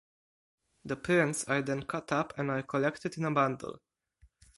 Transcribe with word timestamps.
The 0.83 0.95
prints 0.95 1.43
are 1.43 1.61
then 1.61 1.83
cut 1.83 2.11
up 2.11 2.33
and 2.39 2.49
are 2.49 2.63
collected 2.63 3.19
in 3.19 3.25
a 3.25 3.29
bundle. 3.31 3.79